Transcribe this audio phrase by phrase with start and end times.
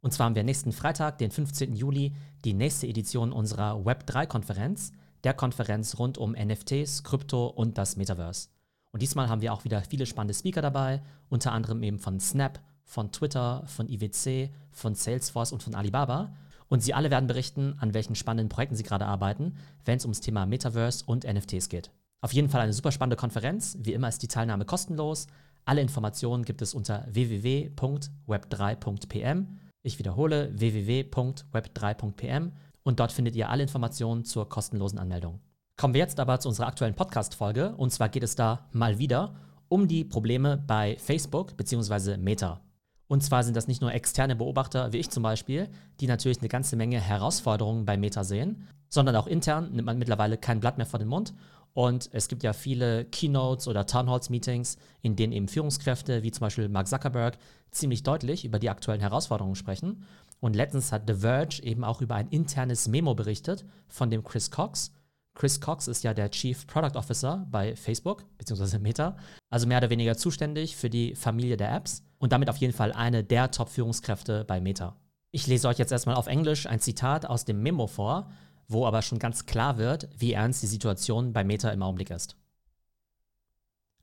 [0.00, 1.74] Und zwar haben wir nächsten Freitag, den 15.
[1.74, 2.14] Juli,
[2.44, 4.92] die nächste Edition unserer Web3-Konferenz,
[5.24, 8.48] der Konferenz rund um NFTs, Krypto und das Metaverse.
[8.92, 12.60] Und diesmal haben wir auch wieder viele spannende Speaker dabei, unter anderem eben von Snap,
[12.84, 16.32] von Twitter, von IWC, von Salesforce und von Alibaba.
[16.68, 20.20] Und sie alle werden berichten, an welchen spannenden Projekten sie gerade arbeiten, wenn es ums
[20.20, 21.90] Thema Metaverse und NFTs geht.
[22.20, 23.76] Auf jeden Fall eine super spannende Konferenz.
[23.80, 25.26] Wie immer ist die Teilnahme kostenlos.
[25.64, 29.58] Alle Informationen gibt es unter www.web3.pm.
[29.88, 32.52] Ich wiederhole www.web3.pm
[32.82, 35.40] und dort findet ihr alle Informationen zur kostenlosen Anmeldung.
[35.78, 39.34] Kommen wir jetzt aber zu unserer aktuellen Podcast-Folge und zwar geht es da mal wieder
[39.70, 42.18] um die Probleme bei Facebook bzw.
[42.18, 42.60] Meta.
[43.06, 46.48] Und zwar sind das nicht nur externe Beobachter wie ich zum Beispiel, die natürlich eine
[46.48, 50.84] ganze Menge Herausforderungen bei Meta sehen, sondern auch intern nimmt man mittlerweile kein Blatt mehr
[50.84, 51.32] vor den Mund.
[51.74, 56.68] Und es gibt ja viele Keynotes oder Townhalls-Meetings, in denen eben Führungskräfte wie zum Beispiel
[56.68, 57.38] Mark Zuckerberg
[57.70, 60.04] ziemlich deutlich über die aktuellen Herausforderungen sprechen.
[60.40, 64.50] Und letztens hat The Verge eben auch über ein internes Memo berichtet von dem Chris
[64.50, 64.92] Cox.
[65.34, 69.16] Chris Cox ist ja der Chief Product Officer bei Facebook, beziehungsweise Meta,
[69.50, 72.92] also mehr oder weniger zuständig für die Familie der Apps und damit auf jeden Fall
[72.92, 74.96] eine der Top-Führungskräfte bei Meta.
[75.30, 78.30] Ich lese euch jetzt erstmal auf Englisch ein Zitat aus dem Memo vor,
[78.68, 82.36] wo aber schon ganz klar wird, wie ernst die Situation bei Meta im Augenblick ist.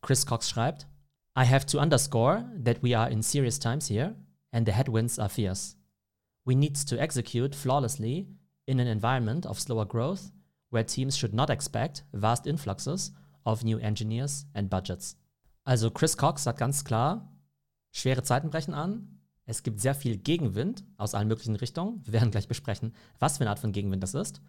[0.02, 0.88] Chris Cox schreibt,
[1.38, 4.16] I have to underscore that we are in serious times here
[4.52, 5.76] and the headwinds are fierce.
[6.46, 8.28] We need to execute flawlessly
[8.66, 10.32] in an environment of slower growth
[10.70, 13.12] where teams should not expect vast influxes
[13.46, 15.18] of new engineers and budgets.
[15.64, 17.32] Also Chris Cox sagt ganz klar,
[17.92, 19.15] schwere Zeiten brechen an.
[19.46, 22.02] Es gibt sehr viel Gegenwind aus allen möglichen Richtungen.
[22.04, 24.42] Wir werden gleich besprechen, was für eine Art von Gegenwind das ist.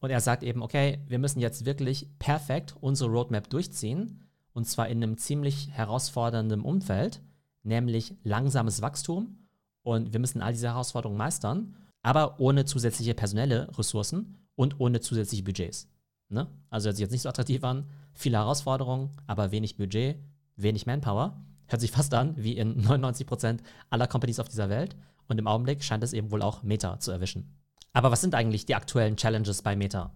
[0.00, 4.20] Und er sagt eben, okay, wir müssen jetzt wirklich perfekt unsere Roadmap durchziehen.
[4.52, 7.22] Und zwar in einem ziemlich herausfordernden Umfeld,
[7.62, 9.38] nämlich langsames Wachstum.
[9.82, 15.44] Und wir müssen all diese Herausforderungen meistern, aber ohne zusätzliche personelle Ressourcen und ohne zusätzliche
[15.44, 15.88] Budgets.
[16.28, 16.46] Ne?
[16.68, 20.16] Also hört sich jetzt nicht so attraktiv an, viele Herausforderungen, aber wenig Budget,
[20.56, 21.42] wenig Manpower.
[21.72, 24.94] Hört sich fast an wie in 99% aller Companies auf dieser Welt.
[25.26, 27.56] Und im Augenblick scheint es eben wohl auch Meta zu erwischen.
[27.94, 30.12] Aber was sind eigentlich die aktuellen Challenges bei Meta?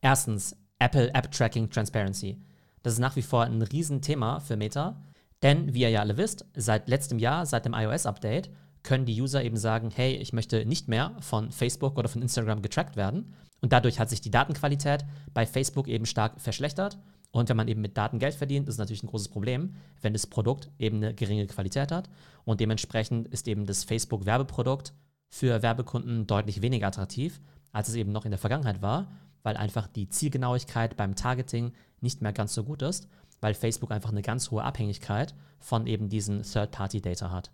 [0.00, 2.40] Erstens, Apple App Tracking Transparency.
[2.84, 5.02] Das ist nach wie vor ein Riesenthema für Meta,
[5.42, 8.50] denn wie ihr ja alle wisst, seit letztem Jahr, seit dem iOS-Update,
[8.84, 12.62] können die User eben sagen, hey, ich möchte nicht mehr von Facebook oder von Instagram
[12.62, 13.34] getrackt werden.
[13.60, 15.04] Und dadurch hat sich die Datenqualität
[15.34, 17.00] bei Facebook eben stark verschlechtert.
[17.32, 20.26] Und wenn man eben mit Daten Geld verdient, ist natürlich ein großes Problem, wenn das
[20.26, 22.10] Produkt eben eine geringe Qualität hat.
[22.44, 24.92] Und dementsprechend ist eben das Facebook-Werbeprodukt
[25.28, 27.40] für Werbekunden deutlich weniger attraktiv,
[27.72, 32.20] als es eben noch in der Vergangenheit war, weil einfach die Zielgenauigkeit beim Targeting nicht
[32.20, 33.08] mehr ganz so gut ist,
[33.40, 37.52] weil Facebook einfach eine ganz hohe Abhängigkeit von eben diesen Third-Party-Data hat.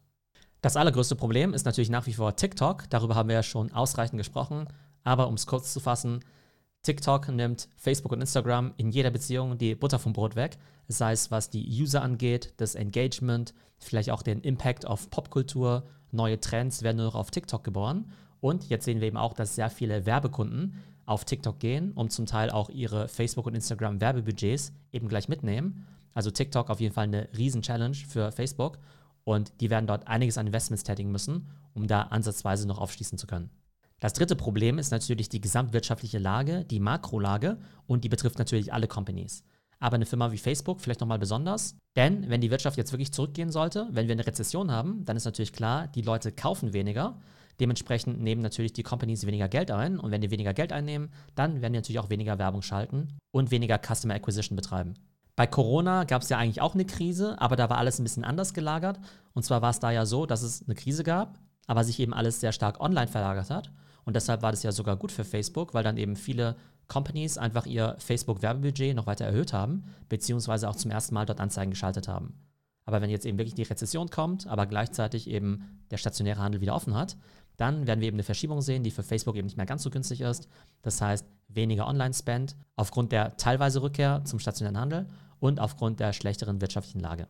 [0.63, 2.89] Das allergrößte Problem ist natürlich nach wie vor TikTok.
[2.89, 4.67] Darüber haben wir ja schon ausreichend gesprochen.
[5.05, 6.25] Aber um es kurz zu fassen,
[6.87, 10.57] TikTok nimmt Facebook und Instagram in jeder Beziehung die Butter vom Brot weg.
[10.87, 15.83] Sei es was die User angeht, das Engagement, vielleicht auch den Impact auf Popkultur.
[16.13, 18.13] Neue Trends werden nur noch auf TikTok geboren.
[18.41, 22.25] Und jetzt sehen wir eben auch, dass sehr viele Werbekunden auf TikTok gehen und zum
[22.25, 25.89] Teil auch ihre Facebook- und Instagram-Werbebudgets eben gleich mitnehmen.
[26.15, 28.79] Also TikTok auf jeden Fall eine Riesen-Challenge für Facebook.
[29.25, 33.27] Und die werden dort einiges an Investments tätigen müssen, um da ansatzweise noch aufschließen zu
[33.27, 33.51] können.
[34.01, 38.89] Das dritte Problem ist natürlich die gesamtwirtschaftliche Lage, die Makrolage und die betrifft natürlich alle
[38.89, 39.43] Companies.
[39.79, 43.51] Aber eine Firma wie Facebook vielleicht nochmal besonders, denn wenn die Wirtschaft jetzt wirklich zurückgehen
[43.51, 47.19] sollte, wenn wir eine Rezession haben, dann ist natürlich klar, die Leute kaufen weniger.
[47.59, 51.63] Dementsprechend nehmen natürlich die Companies weniger Geld ein und wenn die weniger Geld einnehmen, dann
[51.63, 54.95] werden die natürlich auch weniger Werbung schalten und weniger Customer Acquisition betreiben.
[55.37, 58.25] Bei Corona gab es ja eigentlich auch eine Krise, aber da war alles ein bisschen
[58.25, 58.99] anders gelagert.
[59.35, 62.15] Und zwar war es da ja so, dass es eine Krise gab, aber sich eben
[62.15, 63.71] alles sehr stark online verlagert hat.
[64.07, 66.57] Und deshalb war das ja sogar gut für Facebook, weil dann eben viele
[66.89, 71.73] Companies einfach ihr Facebook-Werbebudget noch weiter erhöht haben, beziehungsweise auch zum ersten Mal dort Anzeigen
[71.73, 72.35] geschaltet haben.
[72.85, 76.75] Aber wenn jetzt eben wirklich die Rezession kommt, aber gleichzeitig eben der stationäre Handel wieder
[76.75, 77.17] offen hat,
[77.57, 79.91] dann werden wir eben eine Verschiebung sehen, die für Facebook eben nicht mehr ganz so
[79.91, 80.49] günstig ist.
[80.83, 85.09] Das heißt, weniger Online-Spend aufgrund der teilweise Rückkehr zum stationären Handel
[85.41, 87.27] und aufgrund der schlechteren wirtschaftlichen Lage.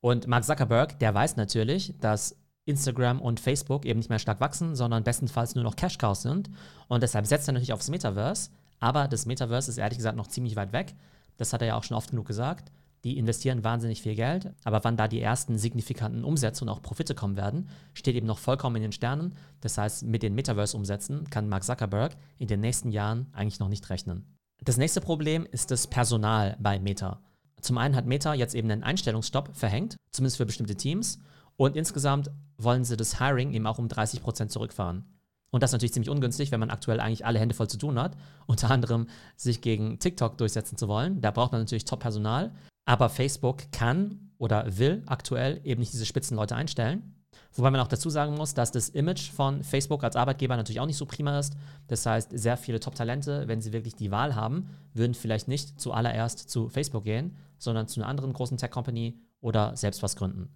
[0.00, 2.36] Und Mark Zuckerberg, der weiß natürlich, dass
[2.68, 6.50] Instagram und Facebook eben nicht mehr stark wachsen, sondern bestenfalls nur noch Cash Cows sind.
[6.86, 8.50] Und deshalb setzt er natürlich aufs Metaverse.
[8.80, 10.94] Aber das Metaverse ist ehrlich gesagt noch ziemlich weit weg.
[11.36, 12.70] Das hat er ja auch schon oft genug gesagt.
[13.04, 17.14] Die investieren wahnsinnig viel Geld, aber wann da die ersten signifikanten Umsätze und auch Profite
[17.14, 19.36] kommen werden, steht eben noch vollkommen in den Sternen.
[19.60, 23.88] Das heißt, mit den Metaverse-Umsätzen kann Mark Zuckerberg in den nächsten Jahren eigentlich noch nicht
[23.88, 24.26] rechnen.
[24.64, 27.20] Das nächste Problem ist das Personal bei Meta.
[27.60, 31.20] Zum einen hat Meta jetzt eben einen Einstellungsstopp verhängt, zumindest für bestimmte Teams.
[31.58, 35.04] Und insgesamt wollen sie das Hiring eben auch um 30 Prozent zurückfahren.
[35.50, 37.98] Und das ist natürlich ziemlich ungünstig, wenn man aktuell eigentlich alle Hände voll zu tun
[37.98, 38.16] hat.
[38.46, 41.20] Unter anderem sich gegen TikTok durchsetzen zu wollen.
[41.20, 42.52] Da braucht man natürlich Top-Personal.
[42.84, 47.14] Aber Facebook kann oder will aktuell eben nicht diese Spitzenleute einstellen.
[47.54, 50.86] Wobei man auch dazu sagen muss, dass das Image von Facebook als Arbeitgeber natürlich auch
[50.86, 51.54] nicht so prima ist.
[51.88, 56.48] Das heißt, sehr viele Top-Talente, wenn sie wirklich die Wahl haben, würden vielleicht nicht zuallererst
[56.48, 60.50] zu Facebook gehen, sondern zu einer anderen großen Tech-Company oder selbst was gründen.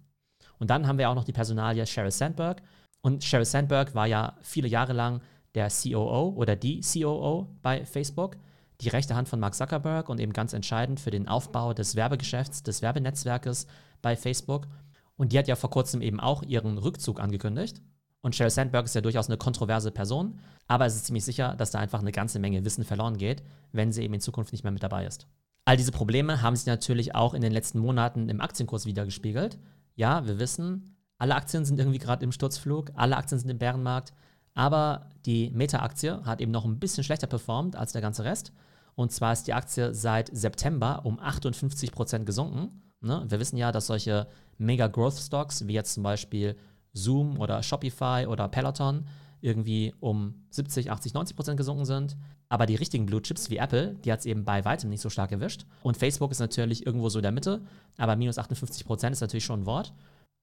[0.59, 2.61] Und dann haben wir auch noch die Personalie Sheryl Sandberg.
[3.01, 5.21] Und Sheryl Sandberg war ja viele Jahre lang
[5.55, 8.37] der COO oder die COO bei Facebook,
[8.81, 12.63] die rechte Hand von Mark Zuckerberg und eben ganz entscheidend für den Aufbau des Werbegeschäfts,
[12.63, 13.67] des Werbenetzwerkes
[14.01, 14.67] bei Facebook.
[15.15, 17.81] Und die hat ja vor kurzem eben auch ihren Rückzug angekündigt.
[18.21, 21.71] Und Sheryl Sandberg ist ja durchaus eine kontroverse Person, aber es ist ziemlich sicher, dass
[21.71, 24.71] da einfach eine ganze Menge Wissen verloren geht, wenn sie eben in Zukunft nicht mehr
[24.71, 25.27] mit dabei ist.
[25.65, 29.57] All diese Probleme haben sich natürlich auch in den letzten Monaten im Aktienkurs wiedergespiegelt.
[29.95, 34.13] Ja, wir wissen, alle Aktien sind irgendwie gerade im Sturzflug, alle Aktien sind im Bärenmarkt,
[34.55, 38.51] aber die Meta-Aktie hat eben noch ein bisschen schlechter performt als der ganze Rest.
[38.95, 42.91] Und zwar ist die Aktie seit September um 58% gesunken.
[43.01, 43.23] Ne?
[43.27, 46.55] Wir wissen ja, dass solche Mega-Growth-Stocks, wie jetzt zum Beispiel
[46.93, 49.05] Zoom oder Shopify oder Peloton,
[49.43, 52.15] irgendwie um 70, 80, 90 Prozent gesunken sind.
[52.47, 55.09] Aber die richtigen Blue Chips wie Apple, die hat es eben bei weitem nicht so
[55.09, 55.65] stark erwischt.
[55.83, 57.61] Und Facebook ist natürlich irgendwo so in der Mitte,
[57.97, 59.93] aber minus 58 Prozent ist natürlich schon ein Wort.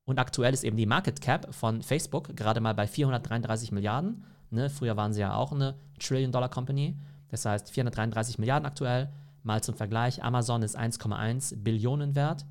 [0.04, 4.24] Und aktuell ist eben die Market Cap von Facebook gerade mal bei 433 Milliarden.
[4.50, 4.68] Ne?
[4.68, 6.96] Früher waren sie ja auch eine Trillion-Dollar-Company.
[7.28, 9.10] Das heißt 433 Milliarden aktuell.
[9.42, 12.44] Mal zum Vergleich, Amazon ist 1,1 Billionen wert.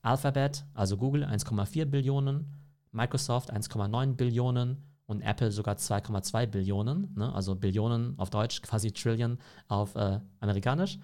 [0.00, 2.46] Alphabet, also Google, 1,4 Billionen.
[2.92, 7.32] Microsoft 1,9 Billionen und Apple sogar 2,2 Billionen, ne?
[7.32, 9.38] also Billionen auf Deutsch, quasi Trillion
[9.68, 10.98] auf äh, amerikanisch.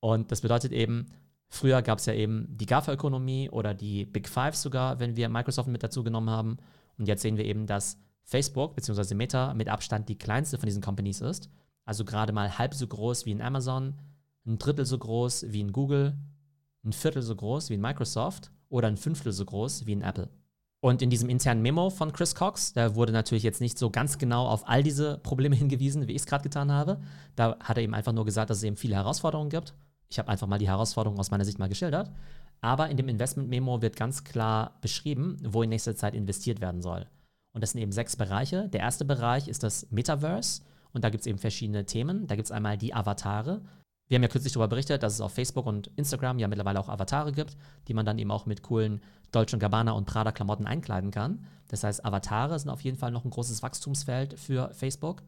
[0.00, 1.06] Und das bedeutet eben,
[1.48, 5.68] früher gab es ja eben die GAFA-Ökonomie oder die Big Five sogar, wenn wir Microsoft
[5.68, 6.56] mit dazu genommen haben.
[6.98, 9.14] Und jetzt sehen wir eben, dass Facebook bzw.
[9.14, 11.50] Meta mit Abstand die kleinste von diesen Companies ist.
[11.84, 13.94] Also gerade mal halb so groß wie in Amazon,
[14.46, 16.16] ein Drittel so groß wie in Google,
[16.84, 20.30] ein Viertel so groß wie in Microsoft oder ein Fünftel so groß wie in Apple.
[20.84, 24.18] Und in diesem internen Memo von Chris Cox, da wurde natürlich jetzt nicht so ganz
[24.18, 27.00] genau auf all diese Probleme hingewiesen, wie ich es gerade getan habe.
[27.36, 29.74] Da hat er eben einfach nur gesagt, dass es eben viele Herausforderungen gibt.
[30.08, 32.10] Ich habe einfach mal die Herausforderungen aus meiner Sicht mal geschildert.
[32.60, 37.06] Aber in dem Investment-Memo wird ganz klar beschrieben, wo in nächster Zeit investiert werden soll.
[37.52, 38.68] Und das sind eben sechs Bereiche.
[38.68, 40.62] Der erste Bereich ist das Metaverse.
[40.92, 42.26] Und da gibt es eben verschiedene Themen.
[42.26, 43.62] Da gibt es einmal die Avatare.
[44.12, 46.90] Wir haben ja kürzlich darüber berichtet, dass es auf Facebook und Instagram ja mittlerweile auch
[46.90, 47.56] Avatare gibt,
[47.88, 49.00] die man dann eben auch mit coolen
[49.30, 51.46] Dolce Gabbana und Prada Klamotten einkleiden kann.
[51.68, 55.22] Das heißt, Avatare sind auf jeden Fall noch ein großes Wachstumsfeld für Facebook.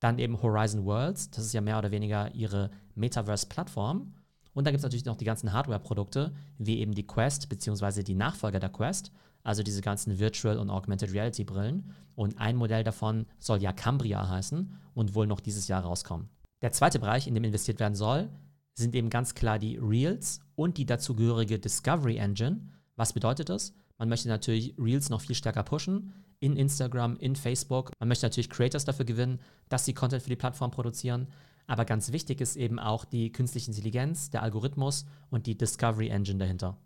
[0.00, 4.14] Dann eben Horizon Worlds, das ist ja mehr oder weniger ihre Metaverse-Plattform.
[4.52, 8.16] Und dann gibt es natürlich noch die ganzen Hardware-Produkte, wie eben die Quest, beziehungsweise die
[8.16, 9.12] Nachfolger der Quest,
[9.44, 11.92] also diese ganzen Virtual und Augmented Reality Brillen.
[12.16, 16.33] Und ein Modell davon soll ja Cambria heißen und wohl noch dieses Jahr rauskommen.
[16.64, 18.30] Der zweite Bereich, in dem investiert werden soll,
[18.72, 22.70] sind eben ganz klar die Reels und die dazugehörige Discovery Engine.
[22.96, 23.74] Was bedeutet das?
[23.98, 27.90] Man möchte natürlich Reels noch viel stärker pushen in Instagram, in Facebook.
[28.00, 31.28] Man möchte natürlich Creators dafür gewinnen, dass sie Content für die Plattform produzieren.
[31.66, 36.38] Aber ganz wichtig ist eben auch die künstliche Intelligenz, der Algorithmus und die Discovery Engine
[36.38, 36.78] dahinter.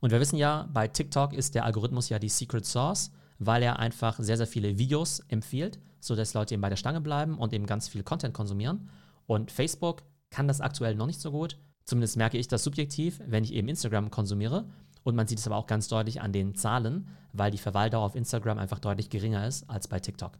[0.00, 3.78] Und wir wissen ja, bei TikTok ist der Algorithmus ja die Secret Source, weil er
[3.80, 7.66] einfach sehr, sehr viele Videos empfiehlt, sodass Leute eben bei der Stange bleiben und eben
[7.66, 8.88] ganz viel Content konsumieren.
[9.26, 11.58] Und Facebook kann das aktuell noch nicht so gut.
[11.84, 14.68] Zumindest merke ich das subjektiv, wenn ich eben Instagram konsumiere.
[15.04, 18.16] Und man sieht es aber auch ganz deutlich an den Zahlen, weil die Verweildauer auf
[18.16, 20.32] Instagram einfach deutlich geringer ist als bei TikTok.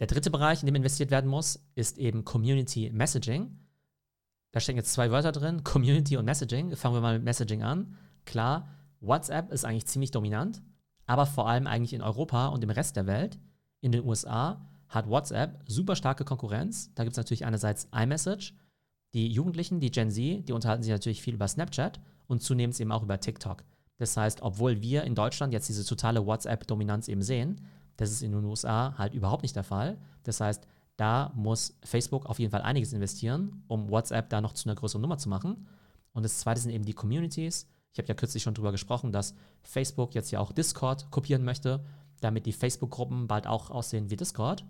[0.00, 3.58] Der dritte Bereich, in dem investiert werden muss, ist eben Community Messaging.
[4.50, 6.74] Da stecken jetzt zwei Wörter drin, Community und Messaging.
[6.74, 7.96] Fangen wir mal mit Messaging an.
[8.24, 8.68] Klar,
[9.00, 10.62] WhatsApp ist eigentlich ziemlich dominant,
[11.06, 13.38] aber vor allem eigentlich in Europa und im Rest der Welt.
[13.82, 16.92] In den USA hat WhatsApp super starke Konkurrenz.
[16.94, 18.54] Da gibt es natürlich einerseits iMessage.
[19.12, 22.92] Die Jugendlichen, die Gen Z, die unterhalten sich natürlich viel über Snapchat und zunehmend eben
[22.92, 23.64] auch über TikTok.
[23.96, 27.60] Das heißt, obwohl wir in Deutschland jetzt diese totale WhatsApp-Dominanz eben sehen,
[27.96, 29.98] das ist in den USA halt überhaupt nicht der Fall.
[30.24, 34.68] Das heißt, da muss Facebook auf jeden Fall einiges investieren, um WhatsApp da noch zu
[34.68, 35.66] einer größeren Nummer zu machen.
[36.12, 37.68] Und das zweite sind eben die Communities.
[37.92, 41.84] Ich habe ja kürzlich schon darüber gesprochen, dass Facebook jetzt ja auch Discord kopieren möchte,
[42.20, 44.64] damit die Facebook-Gruppen bald auch aussehen wie Discord.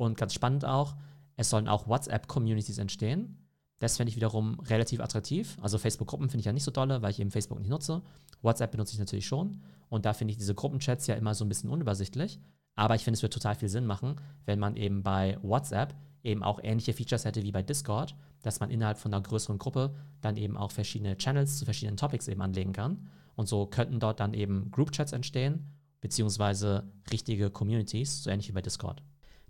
[0.00, 0.96] Und ganz spannend auch,
[1.36, 3.36] es sollen auch WhatsApp-Communities entstehen.
[3.80, 5.58] Das fände ich wiederum relativ attraktiv.
[5.60, 8.00] Also Facebook-Gruppen finde ich ja nicht so dolle, weil ich eben Facebook nicht nutze.
[8.40, 9.60] WhatsApp benutze ich natürlich schon.
[9.90, 12.40] Und da finde ich diese Gruppenchats ja immer so ein bisschen unübersichtlich.
[12.76, 14.16] Aber ich finde, es wird total viel Sinn machen,
[14.46, 18.70] wenn man eben bei WhatsApp eben auch ähnliche Features hätte wie bei Discord, dass man
[18.70, 22.72] innerhalb von einer größeren Gruppe dann eben auch verschiedene Channels zu verschiedenen Topics eben anlegen
[22.72, 23.10] kann.
[23.36, 28.62] Und so könnten dort dann eben Group-Chats entstehen beziehungsweise richtige Communities, so ähnlich wie bei
[28.62, 29.02] Discord.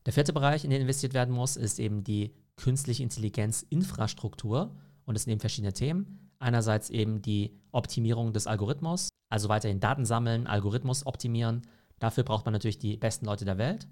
[0.07, 5.25] Der vierte Bereich, in den investiert werden muss, ist eben die künstliche Intelligenz-Infrastruktur und es
[5.25, 6.31] sind eben verschiedene Themen.
[6.39, 11.63] Einerseits eben die Optimierung des Algorithmus, also weiterhin Daten sammeln, Algorithmus optimieren.
[11.99, 13.89] Dafür braucht man natürlich die besten Leute der Welt.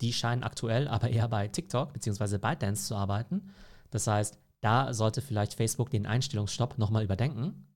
[0.00, 2.38] Die scheinen aktuell aber eher bei TikTok bzw.
[2.38, 3.50] ByteDance zu arbeiten.
[3.90, 7.66] Das heißt, da sollte vielleicht Facebook den Einstellungsstopp nochmal überdenken.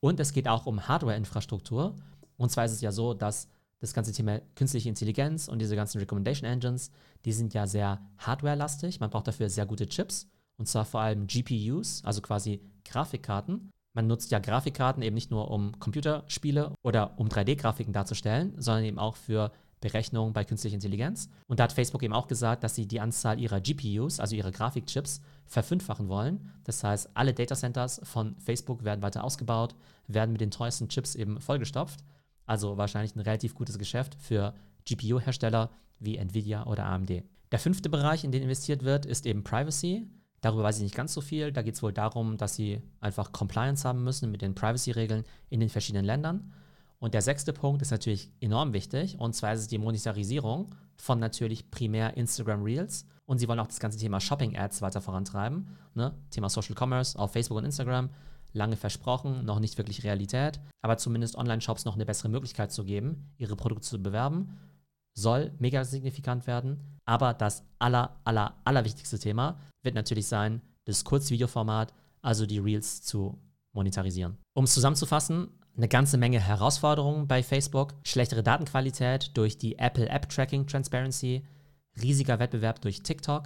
[0.00, 1.94] Und es geht auch um Hardware-Infrastruktur.
[2.36, 3.48] Und zwar ist es ja so, dass
[3.80, 6.90] das ganze Thema künstliche Intelligenz und diese ganzen Recommendation Engines,
[7.24, 9.00] die sind ja sehr hardware-lastig.
[9.00, 10.28] Man braucht dafür sehr gute Chips.
[10.58, 13.70] Und zwar vor allem GPUs, also quasi Grafikkarten.
[13.92, 18.98] Man nutzt ja Grafikkarten eben nicht nur, um Computerspiele oder um 3D-Grafiken darzustellen, sondern eben
[18.98, 21.28] auch für Berechnungen bei künstlicher Intelligenz.
[21.46, 24.50] Und da hat Facebook eben auch gesagt, dass sie die Anzahl ihrer GPUs, also ihrer
[24.50, 26.50] Grafikchips, verfünffachen wollen.
[26.64, 29.74] Das heißt, alle Datacenters von Facebook werden weiter ausgebaut,
[30.08, 32.00] werden mit den teuersten Chips eben vollgestopft.
[32.46, 34.54] Also wahrscheinlich ein relativ gutes Geschäft für
[34.86, 37.22] GPU-Hersteller wie Nvidia oder AMD.
[37.52, 40.06] Der fünfte Bereich, in den investiert wird, ist eben Privacy.
[40.40, 41.52] Darüber weiß ich nicht ganz so viel.
[41.52, 45.60] Da geht es wohl darum, dass sie einfach Compliance haben müssen mit den Privacy-Regeln in
[45.60, 46.52] den verschiedenen Ländern.
[46.98, 51.18] Und der sechste Punkt ist natürlich enorm wichtig, und zwar ist es die Monetarisierung von
[51.18, 53.06] natürlich primär Instagram Reels.
[53.26, 55.68] Und sie wollen auch das ganze Thema Shopping Ads weiter vorantreiben.
[55.94, 56.14] Ne?
[56.30, 58.08] Thema Social Commerce auf Facebook und Instagram.
[58.56, 63.32] Lange versprochen, noch nicht wirklich Realität, aber zumindest Online-Shops noch eine bessere Möglichkeit zu geben,
[63.36, 64.58] ihre Produkte zu bewerben.
[65.14, 66.98] Soll mega signifikant werden.
[67.04, 73.02] Aber das aller, aller, aller wichtigste Thema wird natürlich sein, das Kurzvideoformat, also die Reels
[73.02, 73.38] zu
[73.72, 74.38] monetarisieren.
[74.54, 80.28] Um es zusammenzufassen, eine ganze Menge Herausforderungen bei Facebook, schlechtere Datenqualität durch die Apple App
[80.28, 81.46] Tracking Transparency,
[82.00, 83.44] riesiger Wettbewerb durch TikTok,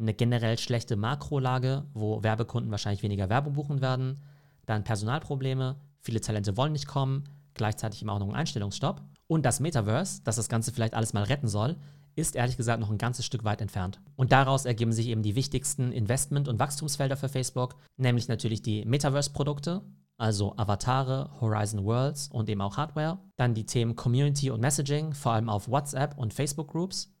[0.00, 4.22] eine generell schlechte Makrolage, wo Werbekunden wahrscheinlich weniger Werbung buchen werden,
[4.66, 9.60] dann Personalprobleme, viele Talente wollen nicht kommen, gleichzeitig immer auch noch ein Einstellungsstopp und das
[9.60, 11.76] Metaverse, das das Ganze vielleicht alles mal retten soll,
[12.16, 14.00] ist ehrlich gesagt noch ein ganzes Stück weit entfernt.
[14.16, 18.84] Und daraus ergeben sich eben die wichtigsten Investment- und Wachstumsfelder für Facebook, nämlich natürlich die
[18.84, 19.82] Metaverse-Produkte,
[20.16, 23.18] also Avatare, Horizon Worlds und eben auch Hardware.
[23.36, 27.12] Dann die Themen Community und Messaging, vor allem auf WhatsApp und Facebook Groups.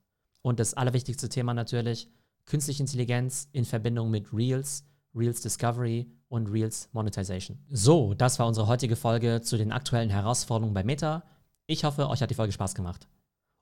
[0.42, 2.10] Und das allerwichtigste Thema natürlich,
[2.50, 7.58] künstliche Intelligenz in Verbindung mit Reels, Reels Discovery und Reels Monetization.
[7.70, 11.22] So, das war unsere heutige Folge zu den aktuellen Herausforderungen bei Meta.
[11.66, 13.06] Ich hoffe, euch hat die Folge Spaß gemacht.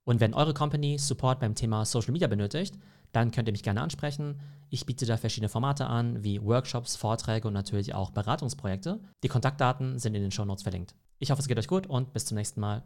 [0.04, 2.78] Und wenn eure Company Support beim Thema Social Media benötigt,
[3.12, 4.40] dann könnt ihr mich gerne ansprechen.
[4.70, 9.00] Ich biete da verschiedene Formate an, wie Workshops, Vorträge und natürlich auch Beratungsprojekte.
[9.22, 10.94] Die Kontaktdaten sind in den Show Notes verlinkt.
[11.18, 12.84] Ich hoffe, es geht euch gut und bis zum nächsten Mal.